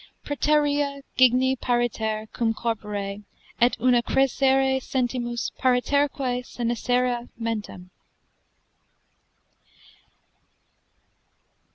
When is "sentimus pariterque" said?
4.81-6.43